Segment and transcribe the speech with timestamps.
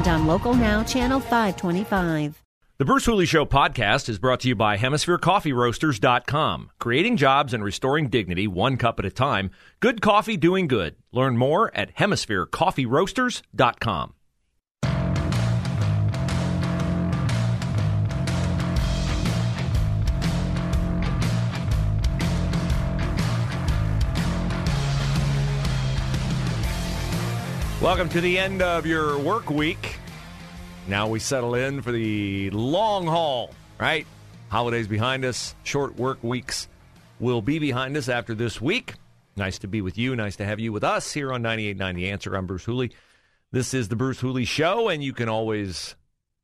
[0.00, 2.42] and on Local Now, Channel 525.
[2.78, 6.70] The Bruce Hooley Show podcast is brought to you by HemisphereCoffeeRoasters.com.
[6.78, 9.50] Creating jobs and restoring dignity one cup at a time.
[9.80, 10.96] Good coffee doing good.
[11.12, 14.14] Learn more at HemisphereCoffeeRoasters.com.
[27.80, 29.96] Welcome to the end of your work week.
[30.86, 34.06] Now we settle in for the long haul, right?
[34.50, 36.68] Holidays behind us, short work weeks
[37.20, 38.96] will be behind us after this week.
[39.34, 40.14] Nice to be with you.
[40.14, 42.34] Nice to have you with us here on 98.9 The Answer.
[42.34, 42.92] I'm Bruce Hooley.
[43.50, 45.96] This is the Bruce Hooley Show, and you can always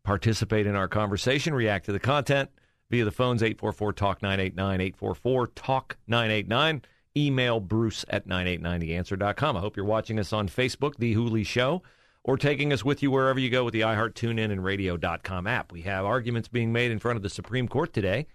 [0.04, 2.48] participate in our conversation, react to the content
[2.90, 6.82] via the phones 844 Talk 989, 844 Talk 989
[7.16, 9.56] email bruce at 989theanswer.com.
[9.56, 11.82] I hope you're watching us on Facebook, The Hooley Show,
[12.22, 15.72] or taking us with you wherever you go with the iHeart TuneIn and Radio.com app.
[15.72, 18.26] We have arguments being made in front of the Supreme Court today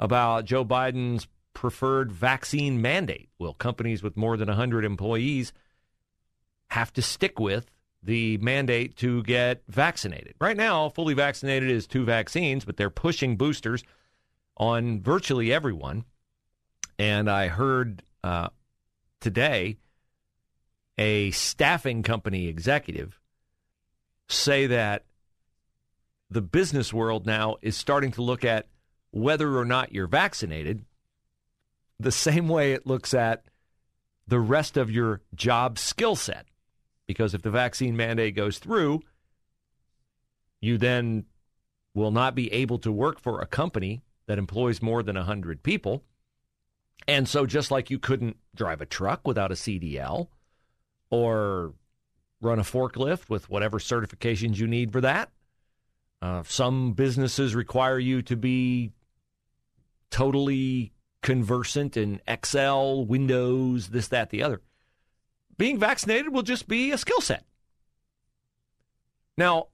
[0.00, 3.30] about Joe Biden's preferred vaccine mandate.
[3.38, 5.52] Will companies with more than 100 employees
[6.68, 7.70] have to stick with
[8.02, 10.34] the mandate to get vaccinated?
[10.40, 13.84] Right now, fully vaccinated is two vaccines, but they're pushing boosters
[14.56, 16.04] on virtually everyone.
[16.98, 18.48] And I heard uh,
[19.20, 19.78] today
[20.98, 23.20] a staffing company executive
[24.28, 25.04] say that
[26.30, 28.66] the business world now is starting to look at
[29.12, 30.84] whether or not you're vaccinated
[32.00, 33.44] the same way it looks at
[34.26, 36.46] the rest of your job skill set.
[37.06, 39.00] Because if the vaccine mandate goes through,
[40.60, 41.26] you then
[41.94, 46.02] will not be able to work for a company that employs more than 100 people
[47.08, 50.28] and so, just like you couldn't drive a truck without a CDL
[51.10, 51.74] or
[52.40, 55.30] run a forklift with whatever certifications you need for that,
[56.20, 58.92] uh, some businesses require you to be
[60.10, 60.92] totally
[61.22, 64.60] conversant in Excel, Windows, this, that, the other.
[65.58, 67.44] Being vaccinated will just be a skill set.
[69.38, 69.68] Now,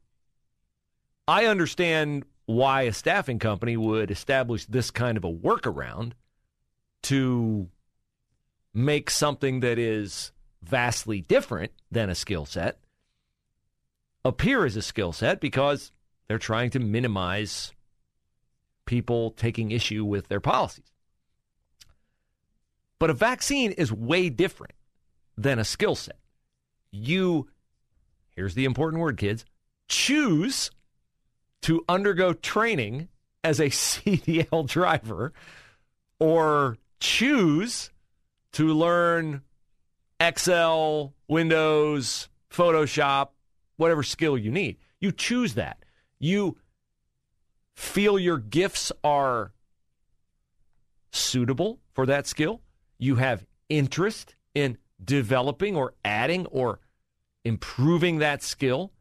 [1.26, 6.12] I understand why a staffing company would establish this kind of a workaround
[7.04, 7.68] to
[8.74, 10.32] make something that is
[10.62, 12.78] vastly different than a skill set
[14.24, 15.92] appear as a skill set because
[16.28, 17.72] they're trying to minimize
[18.86, 20.92] people taking issue with their policies.
[22.98, 24.74] But a vaccine is way different
[25.36, 26.18] than a skill set.
[26.92, 27.48] You,
[28.36, 29.44] here's the important word, kids,
[29.88, 30.70] choose
[31.62, 33.08] to undergo training
[33.42, 35.32] as a CDL driver
[36.20, 37.90] or choose
[38.52, 39.42] to learn
[40.20, 43.30] Excel, Windows, Photoshop,
[43.76, 44.76] whatever skill you need.
[45.00, 45.84] You choose that.
[46.20, 46.56] You
[47.74, 49.52] feel your gifts are
[51.10, 52.60] suitable for that skill.
[52.98, 56.78] You have interest in developing or adding or
[57.44, 58.92] improving that skill.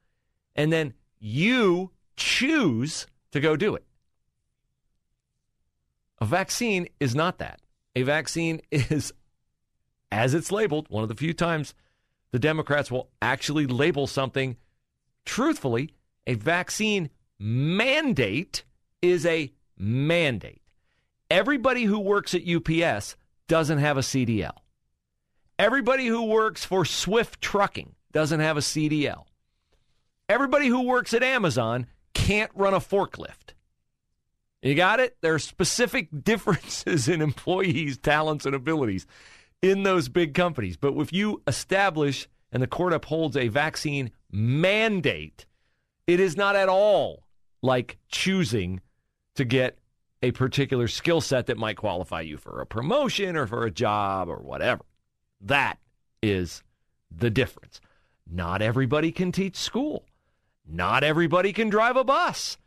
[0.56, 3.86] And then you choose to go do it.
[6.20, 7.61] A vaccine is not that.
[7.96, 9.14] A vaccine is,
[10.12, 11.74] as it's labeled, one of the few times
[12.32, 14.58] the Democrats will actually label something
[15.26, 15.94] truthfully.
[16.28, 17.10] A vaccine
[17.40, 18.64] mandate
[19.02, 20.62] is a mandate.
[21.30, 23.16] Everybody who works at UPS
[23.48, 24.56] doesn't have a CDL.
[25.58, 29.26] Everybody who works for Swift Trucking doesn't have a CDL.
[30.28, 33.51] Everybody who works at Amazon can't run a forklift.
[34.62, 35.18] You got it?
[35.22, 39.06] There are specific differences in employees' talents and abilities
[39.62, 40.78] in those big companies.
[40.78, 45.46] But if you establish and the court upholds a vaccine mandate,
[46.08, 47.24] it is not at all
[47.62, 48.82] like choosing
[49.36, 49.78] to get
[50.24, 54.30] a particular skill set that might qualify you for a promotion or for a job
[54.30, 54.84] or whatever.
[55.40, 55.80] That
[56.22, 56.64] is
[57.10, 57.82] the difference.
[58.30, 60.06] Not everybody can teach school.
[60.68, 62.58] Not everybody can drive a bus.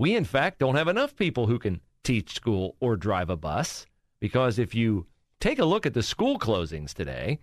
[0.00, 3.84] We, in fact, don't have enough people who can teach school or drive a bus
[4.18, 5.06] because if you
[5.40, 7.40] take a look at the school closings today,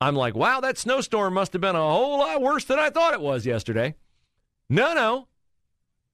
[0.00, 3.12] I'm like, wow, that snowstorm must have been a whole lot worse than I thought
[3.12, 3.94] it was yesterday.
[4.70, 5.28] No, no.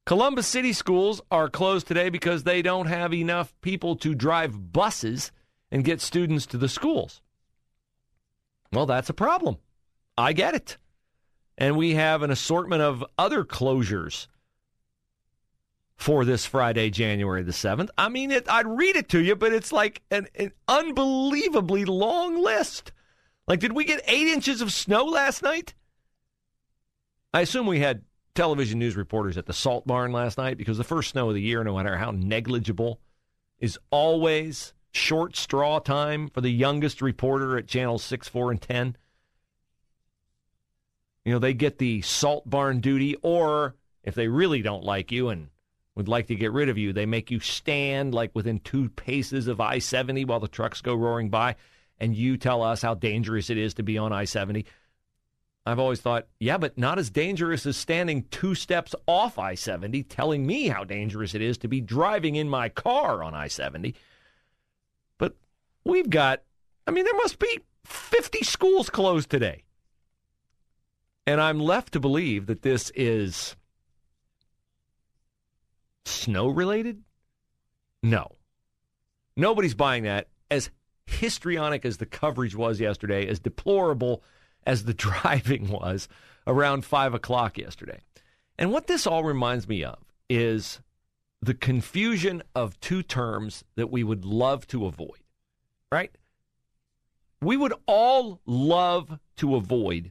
[0.05, 5.31] Columbus City schools are closed today because they don't have enough people to drive buses
[5.71, 7.23] and get students to the schools.
[8.73, 9.59] Well, that's a problem.
[10.17, 10.77] I get it.
[11.57, 14.27] And we have an assortment of other closures
[15.99, 17.91] for this Friday, January the 7th.
[17.99, 22.41] I mean, it, I'd read it to you, but it's like an, an unbelievably long
[22.41, 22.93] list.
[23.49, 25.75] Like, did we get eight inches of snow last night?
[27.35, 28.03] I assume we had
[28.37, 31.43] television news reporters at the Salt Barn last night because the first snow of the
[31.43, 33.01] year, no matter how negligible,
[33.59, 38.97] is always short straw time for the youngest reporter at channels 6, 4, and 10.
[41.25, 43.75] You know, they get the Salt Barn duty, or
[44.05, 45.49] if they really don't like you and
[45.99, 49.49] would like to get rid of you, they make you stand like within two paces
[49.49, 51.57] of I 70 while the trucks go roaring by,
[51.99, 54.65] and you tell us how dangerous it is to be on I 70.
[55.67, 60.05] I've always thought, yeah, but not as dangerous as standing two steps off I 70
[60.05, 63.97] telling me how dangerous it is to be driving in my car on I 70.
[65.19, 65.35] But
[65.85, 66.43] we've got,
[66.87, 69.65] I mean, there must be 50 schools closed today.
[71.27, 73.57] And I'm left to believe that this is
[76.09, 77.03] snow related?
[78.03, 78.37] No.
[79.37, 80.29] Nobody's buying that.
[80.51, 80.71] As
[81.07, 84.23] histrionic as the coverage was yesterday, as deplorable
[84.67, 86.09] as the driving was
[86.47, 88.01] around five o'clock yesterday.
[88.59, 90.81] And what this all reminds me of is
[91.41, 95.23] the confusion of two terms that we would love to avoid,
[95.93, 96.11] right?
[97.41, 100.11] We would all love to avoid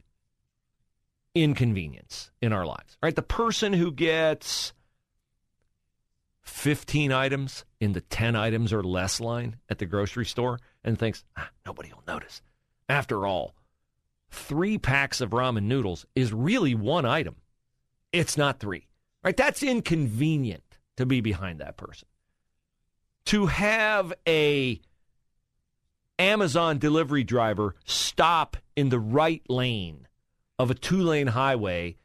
[1.34, 3.14] inconvenience in our lives, right?
[3.14, 4.72] The person who gets
[6.48, 11.24] 15 items in the 10 items or less line at the grocery store and thinks,
[11.36, 12.42] ah, nobody will notice.
[12.88, 13.54] After all,
[14.30, 17.36] three packs of ramen noodles is really one item.
[18.12, 18.88] It's not three,
[19.22, 19.36] right?
[19.36, 22.08] That's inconvenient to be behind that person.
[23.26, 24.80] To have a
[26.18, 30.08] Amazon delivery driver stop in the right lane
[30.58, 31.98] of a two lane highway,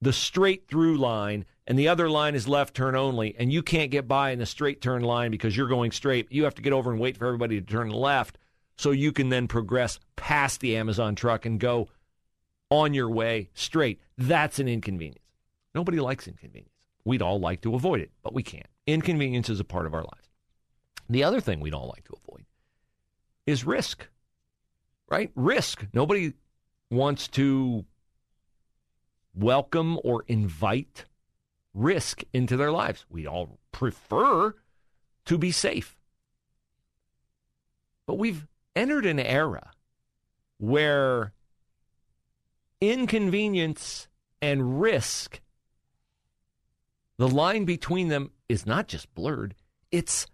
[0.00, 3.92] the straight through line, and the other line is left turn only, and you can't
[3.92, 6.26] get by in the straight turn line because you're going straight.
[6.28, 8.38] You have to get over and wait for everybody to turn left
[8.76, 11.88] so you can then progress past the Amazon truck and go
[12.70, 14.00] on your way straight.
[14.18, 15.22] That's an inconvenience.
[15.72, 16.74] Nobody likes inconvenience.
[17.04, 18.66] We'd all like to avoid it, but we can't.
[18.88, 20.28] Inconvenience is a part of our lives.
[21.08, 22.46] The other thing we'd all like to avoid
[23.46, 24.08] is risk,
[25.08, 25.30] right?
[25.36, 25.86] Risk.
[25.94, 26.32] Nobody
[26.90, 27.84] wants to
[29.36, 31.04] welcome or invite
[31.74, 33.04] risk into their lives.
[33.08, 34.54] We all prefer
[35.26, 35.96] to be safe.
[38.06, 39.70] But we've entered an era
[40.58, 41.32] where
[42.80, 44.08] inconvenience
[44.42, 45.40] and risk,
[47.18, 49.54] the line between them is not just blurred,
[49.90, 50.26] it's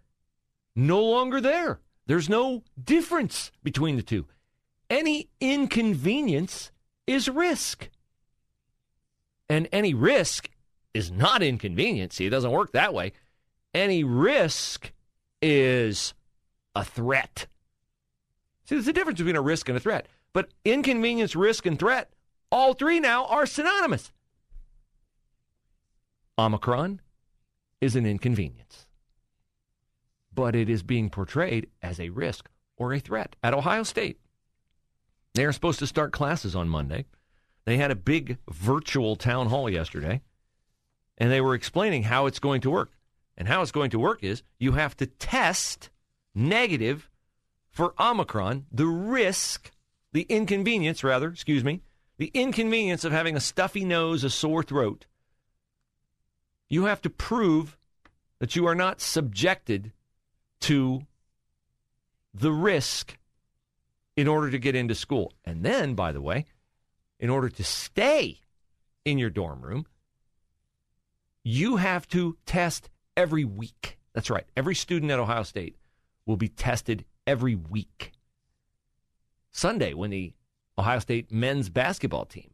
[0.75, 1.81] no longer there.
[2.07, 4.27] There's no difference between the two.
[4.89, 6.71] Any inconvenience
[7.07, 7.91] is risk.
[9.49, 10.49] And any risk
[10.97, 12.17] is not inconvenience.
[12.17, 13.13] See, it doesn't work that way.
[13.75, 14.93] Any risk
[15.43, 16.15] is
[16.75, 17.47] a threat.
[18.65, 20.07] See, there's a difference between a risk and a threat.
[20.33, 22.13] But inconvenience, risk, and threat,
[22.51, 24.13] all three now are synonymous.
[26.39, 27.01] Omicron
[27.81, 28.87] is an inconvenience,
[30.35, 33.37] but it is being portrayed as a risk or a threat.
[33.43, 34.19] At Ohio State,
[35.35, 37.07] they are supposed to start classes on Monday.
[37.65, 40.21] They had a big virtual town hall yesterday,
[41.19, 42.93] and they were explaining how it's going to work.
[43.39, 45.91] And how it's going to work is you have to test
[46.35, 47.11] negative
[47.69, 49.71] for Omicron, the risk,
[50.13, 51.83] the inconvenience, rather, excuse me,
[52.17, 55.05] the inconvenience of having a stuffy nose, a sore throat.
[56.69, 57.77] You have to prove
[58.39, 59.93] that you are not subjected
[60.61, 61.03] to
[62.33, 63.19] the risk
[64.17, 65.33] in order to get into school.
[65.45, 66.47] And then, by the way,
[67.21, 68.41] in order to stay
[69.05, 69.87] in your dorm room,
[71.47, 73.99] you have to test every week.
[74.15, 74.47] That's right.
[74.57, 75.77] Every student at Ohio State
[76.27, 78.11] will be tested every week.
[79.53, 80.35] Sunday, when the
[80.77, 82.51] Ohio State men's basketball team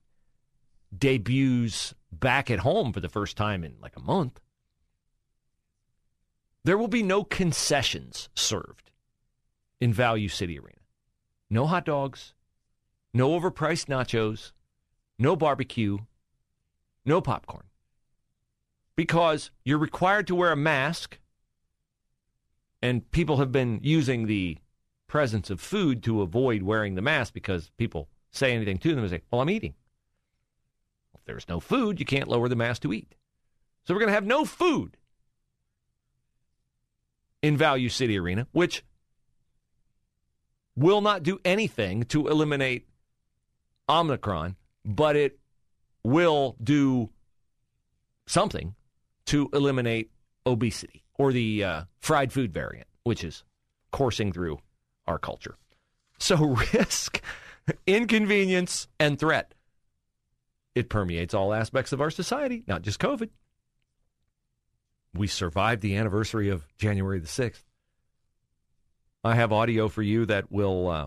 [0.96, 4.38] debuts back at home for the first time in like a month,
[6.62, 8.90] there will be no concessions served
[9.80, 10.76] in Value City Arena.
[11.48, 12.34] No hot dogs,
[13.14, 14.52] no overpriced nachos,
[15.18, 15.96] no barbecue,
[17.06, 17.64] no popcorn.
[18.96, 21.18] Because you're required to wear a mask,
[22.82, 24.58] and people have been using the
[25.06, 29.10] presence of food to avoid wearing the mask because people say anything to them and
[29.10, 29.74] say, Well, I'm eating.
[31.14, 33.14] If there's no food, you can't lower the mask to eat.
[33.84, 34.96] So we're going to have no food
[37.42, 38.84] in Value City Arena, which
[40.76, 42.88] will not do anything to eliminate
[43.88, 45.38] Omicron, but it
[46.02, 47.10] will do
[48.26, 48.74] something
[49.32, 50.10] to eliminate
[50.44, 53.44] obesity or the uh, fried food variant, which is
[53.90, 54.58] coursing through
[55.06, 55.56] our culture.
[56.18, 56.36] So,
[56.74, 57.22] risk,
[57.86, 59.54] inconvenience, and threat.
[60.74, 63.30] It permeates all aspects of our society, not just COVID.
[65.14, 67.62] We survived the anniversary of January the 6th.
[69.24, 71.06] I have audio for you that will uh,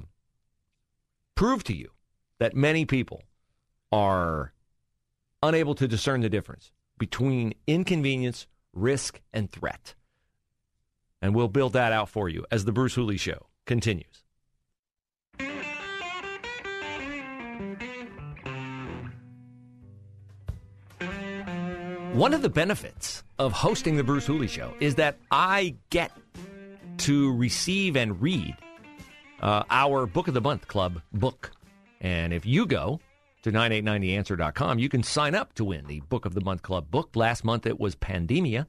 [1.35, 1.91] prove to you
[2.39, 3.21] that many people
[3.91, 4.51] are
[5.43, 9.95] unable to discern the difference between inconvenience, risk, and threat.
[11.21, 14.23] And we'll build that out for you as the Bruce Hooley Show continues.
[22.15, 26.13] One of the benefits of hosting the Bruce Hooley Show is that I get
[26.99, 28.55] to receive and read
[29.41, 31.51] uh, our Book of the Month Club book.
[31.99, 33.01] And if you go
[33.45, 37.15] to 989theanswer.com, you can sign up to win the Book of the Month Club book.
[37.15, 38.65] Last month it was Pandemia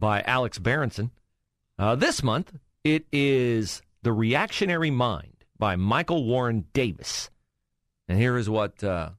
[0.00, 1.12] by Alex Berenson.
[1.78, 7.30] Uh, this month it is The Reactionary Mind by Michael Warren Davis.
[8.08, 9.10] And here is what uh,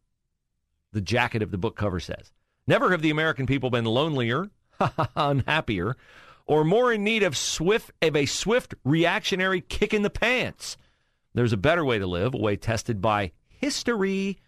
[0.92, 2.34] the jacket of the book cover says.
[2.68, 4.50] Never have the American people been lonelier,
[5.16, 5.96] unhappier,
[6.46, 10.76] or more in need of swift of a swift reactionary kick in the pants.
[11.34, 14.40] There's a better way to live, a way tested by history,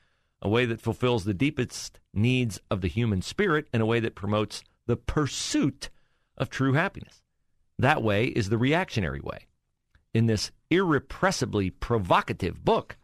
[0.41, 4.15] a way that fulfills the deepest needs of the human spirit, and a way that
[4.15, 5.89] promotes the pursuit
[6.37, 7.21] of true happiness.
[7.77, 9.47] That way is the reactionary way.
[10.13, 12.97] In this irrepressibly provocative book,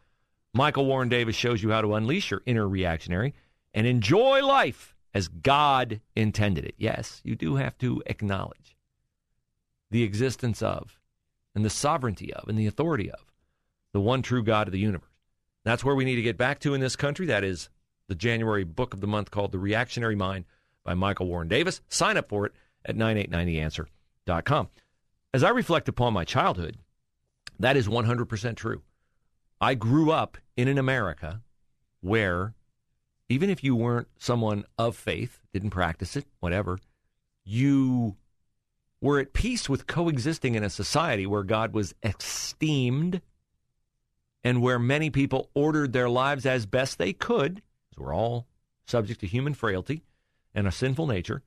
[0.54, 3.34] Michael Warren Davis shows you how to unleash your inner reactionary
[3.74, 6.76] and enjoy life as God intended it.
[6.78, 8.76] Yes, you do have to acknowledge
[9.90, 11.00] the existence of
[11.56, 13.26] and the sovereignty of and the authority of
[13.94, 15.10] the one true God of the universe.
[15.68, 17.26] That's where we need to get back to in this country.
[17.26, 17.68] That is
[18.08, 20.46] the January book of the month called The Reactionary Mind
[20.86, 21.82] by Michael Warren Davis.
[21.90, 22.54] Sign up for it
[22.86, 24.70] at 989theanswer.com.
[25.34, 26.78] As I reflect upon my childhood,
[27.60, 28.82] that is 100% true.
[29.60, 31.42] I grew up in an America
[32.00, 32.54] where
[33.28, 36.80] even if you weren't someone of faith, didn't practice it, whatever,
[37.44, 38.16] you
[39.02, 43.22] were at peace with coexisting in a society where God was esteemed
[44.48, 47.56] and where many people ordered their lives as best they could,
[47.90, 48.48] because we're all
[48.86, 50.04] subject to human frailty
[50.56, 51.44] and a sinful nature.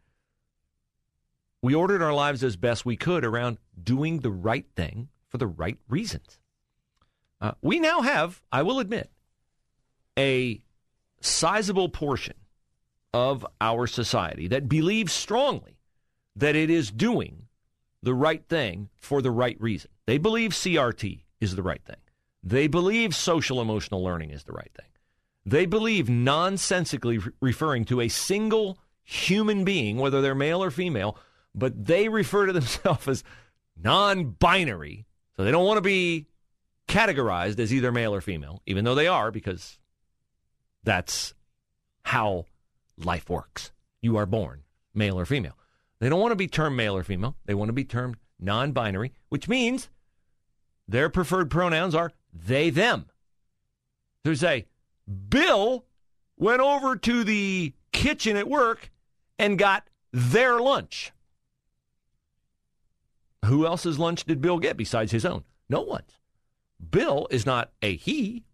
[1.63, 5.47] We ordered our lives as best we could around doing the right thing for the
[5.47, 6.41] right reasons.
[7.41, 9.11] Uh, we now have, I will admit,
[10.19, 10.61] a
[11.23, 12.37] sizable portion
[13.15, 15.79] of our society that believes strongly
[16.37, 17.47] that it is doing
[18.03, 19.91] the right thing for the right reason.
[20.05, 21.97] They believe CRT is the right thing.
[22.43, 24.87] They believe social emotional learning is the right thing.
[25.45, 31.19] They believe nonsensically re- referring to a single human being, whether they're male or female,
[31.55, 33.25] but they refer to themselves as
[33.77, 35.07] non binary.
[35.37, 36.27] So they don't want to be
[36.89, 39.79] categorized as either male or female, even though they are, because
[40.83, 41.35] that's
[42.03, 42.47] how
[42.97, 43.73] life works.
[44.03, 44.63] You are born
[44.95, 45.57] male or female.
[46.01, 47.37] They don't want to be termed male or female.
[47.45, 49.91] They want to be termed non binary, which means
[50.89, 53.07] their preferred pronouns are they, them.
[54.25, 54.67] So say,
[55.29, 55.85] Bill
[56.37, 58.91] went over to the kitchen at work
[59.39, 61.13] and got their lunch.
[63.47, 65.45] Who else's lunch did Bill get besides his own?
[65.69, 66.19] No one's.
[66.91, 68.45] Bill is not a he.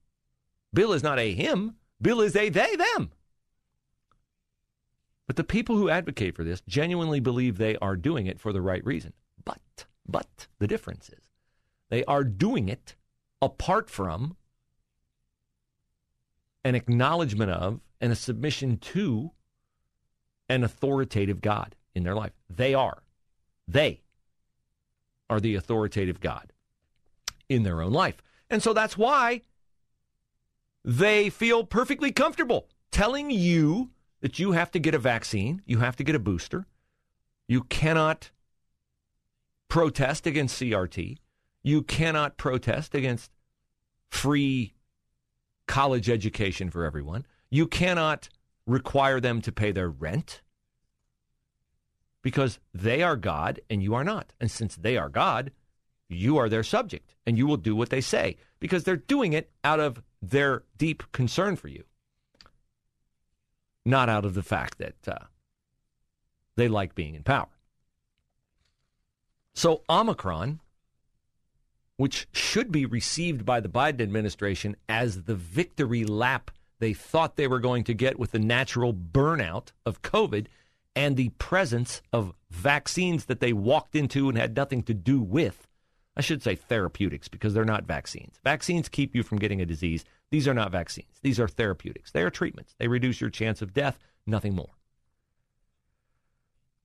[0.72, 1.76] Bill is not a him.
[2.00, 3.10] Bill is a they, them.
[5.26, 8.60] But the people who advocate for this genuinely believe they are doing it for the
[8.60, 9.12] right reason.
[9.44, 11.20] But, but, the difference is
[11.88, 12.94] they are doing it
[13.40, 14.36] apart from
[16.64, 19.30] an acknowledgement of and a submission to
[20.48, 22.32] an authoritative God in their life.
[22.48, 23.02] They are.
[23.68, 24.02] They
[25.28, 26.52] are the authoritative God
[27.48, 28.22] in their own life.
[28.50, 29.42] And so that's why
[30.84, 33.90] they feel perfectly comfortable telling you
[34.20, 36.66] that you have to get a vaccine, you have to get a booster,
[37.48, 38.30] you cannot
[39.68, 41.18] protest against CRT,
[41.66, 43.28] you cannot protest against
[44.08, 44.72] free
[45.66, 48.28] college education for everyone, you cannot
[48.66, 50.42] require them to pay their rent
[52.22, 54.32] because they are God and you are not.
[54.40, 55.50] And since they are God,
[56.08, 59.50] you are their subject and you will do what they say because they're doing it
[59.64, 61.82] out of their deep concern for you,
[63.84, 65.24] not out of the fact that uh,
[66.54, 67.48] They like being in power.
[69.52, 70.60] So, Omicron,
[71.96, 77.48] which should be received by the Biden administration as the victory lap they thought they
[77.48, 80.46] were going to get with the natural burnout of COVID
[80.94, 85.66] and the presence of vaccines that they walked into and had nothing to do with.
[86.16, 88.40] I should say therapeutics because they're not vaccines.
[88.42, 90.04] Vaccines keep you from getting a disease.
[90.30, 91.18] These are not vaccines.
[91.22, 92.10] These are therapeutics.
[92.10, 92.74] They are treatments.
[92.78, 94.70] They reduce your chance of death, nothing more.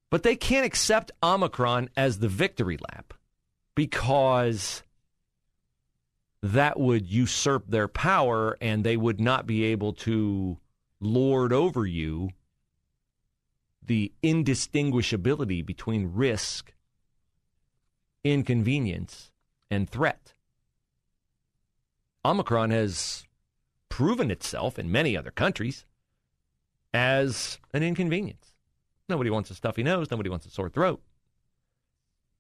[0.09, 3.13] But they can't accept Omicron as the victory lap
[3.75, 4.83] because
[6.41, 10.57] that would usurp their power and they would not be able to
[10.99, 12.29] lord over you
[13.83, 16.73] the indistinguishability between risk,
[18.23, 19.31] inconvenience,
[19.69, 20.33] and threat.
[22.23, 23.25] Omicron has
[23.89, 25.85] proven itself in many other countries
[26.93, 28.53] as an inconvenience.
[29.09, 31.01] Nobody wants a stuffy nose, nobody wants a sore throat.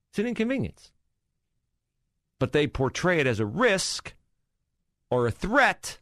[0.09, 0.91] It's an inconvenience
[2.41, 4.15] but they portray it as a risk
[5.11, 5.99] or a threat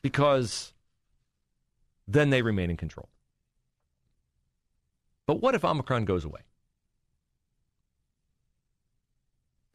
[0.00, 0.74] because
[2.06, 3.08] then they remain in control.
[5.26, 6.42] But what if Omicron goes away?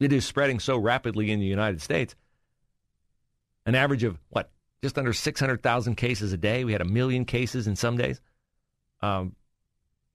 [0.00, 2.14] It is spreading so rapidly in the United States.
[3.66, 4.50] An average of what?
[4.82, 6.64] Just under 600,000 cases a day.
[6.64, 8.18] We had a million cases in some days.
[9.02, 9.36] Um,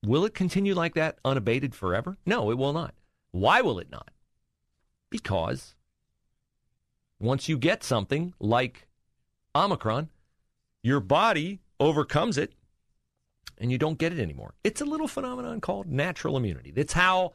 [0.03, 2.17] will it continue like that unabated forever?
[2.25, 2.95] No, it will not.
[3.29, 4.09] Why will it not?
[5.09, 5.75] Because
[7.19, 8.87] once you get something like
[9.55, 10.09] Omicron,
[10.83, 12.53] your body overcomes it
[13.57, 14.53] and you don't get it anymore.
[14.63, 16.71] It's a little phenomenon called natural immunity.
[16.71, 17.33] That's how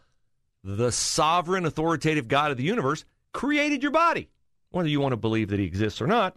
[0.62, 4.28] the sovereign, authoritative God of the universe created your body.
[4.70, 6.36] Whether you want to believe that he exists or not,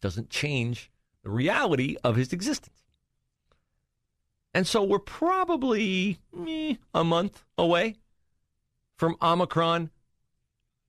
[0.00, 0.90] doesn't change
[1.22, 2.82] the reality of his existence.
[4.54, 7.96] And so we're probably eh, a month away
[8.96, 9.90] from Omicron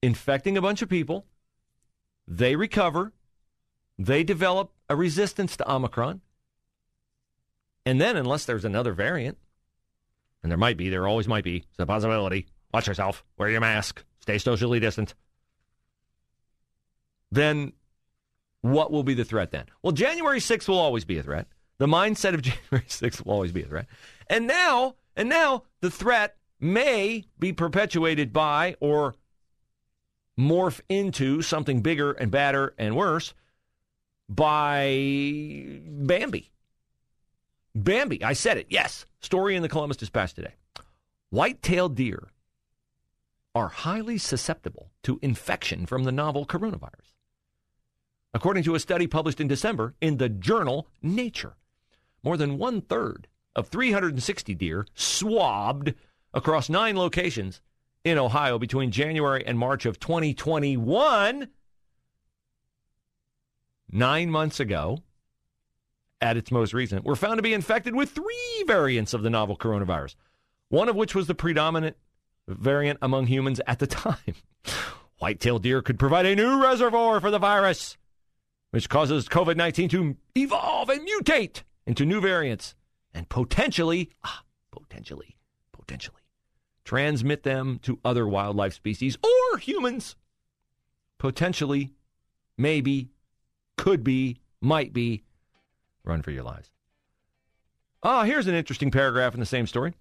[0.01, 1.25] infecting a bunch of people.
[2.27, 3.13] They recover.
[3.97, 6.21] They develop a resistance to Omicron.
[7.85, 9.37] And then, unless there's another variant,
[10.43, 12.47] and there might be, there always might be, it's a possibility.
[12.73, 15.15] Watch yourself, wear your mask, stay socially distant.
[17.31, 17.73] Then
[18.61, 19.65] what will be the threat then?
[19.81, 21.47] Well, January 6th will always be a threat.
[21.77, 23.87] The mindset of January 6th will always be a threat.
[24.27, 29.15] And now, and now the threat may be perpetuated by or
[30.39, 33.33] morph into something bigger and badder and worse
[34.29, 36.51] by Bambi.
[37.75, 39.05] Bambi, I said it, yes.
[39.19, 40.53] Story in the Columbus Dispatch today.
[41.29, 42.29] White-tailed deer
[43.53, 47.13] are highly susceptible to infection from the novel coronavirus.
[48.33, 51.57] According to a study published in December in the journal Nature,
[52.23, 55.93] more than one third of 360 deer swabbed
[56.33, 57.61] across nine locations
[58.03, 61.49] in Ohio between January and March of 2021,
[63.91, 64.99] nine months ago,
[66.21, 69.57] at its most recent, were found to be infected with three variants of the novel
[69.57, 70.15] coronavirus,
[70.69, 71.95] one of which was the predominant
[72.47, 74.35] variant among humans at the time.
[75.17, 77.97] White-tailed deer could provide a new reservoir for the virus,
[78.71, 82.75] which causes COVID 19 to evolve and mutate into new variants
[83.13, 85.35] and potentially, ah, potentially,
[85.73, 86.18] potentially
[86.89, 90.15] transmit them to other wildlife species or humans.
[91.19, 91.93] Potentially,
[92.57, 93.09] maybe,
[93.77, 95.21] could be, might be.
[96.03, 96.71] Run for your lives.
[98.01, 99.93] Ah, here's an interesting paragraph in the same story.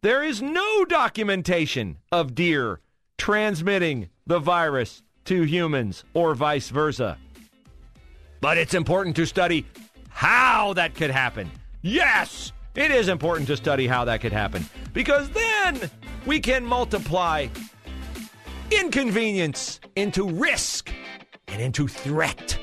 [0.00, 2.80] There is no documentation of deer
[3.18, 7.18] transmitting the virus to humans or vice versa.
[8.40, 9.64] But it's important to study
[10.08, 11.52] how that could happen.
[11.82, 15.90] Yes, it is important to study how that could happen because then
[16.26, 17.46] we can multiply
[18.70, 20.90] inconvenience into risk
[21.48, 22.58] and into threat.